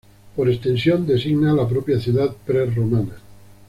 [0.35, 3.17] Por extensión, designa a la propia ciudad prerromana.